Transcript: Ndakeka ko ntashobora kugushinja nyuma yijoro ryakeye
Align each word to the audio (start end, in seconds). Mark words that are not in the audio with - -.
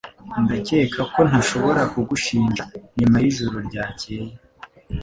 Ndakeka 0.43 1.01
ko 1.13 1.19
ntashobora 1.29 1.81
kugushinja 1.93 2.63
nyuma 2.97 3.15
yijoro 3.23 3.57
ryakeye 3.67 4.29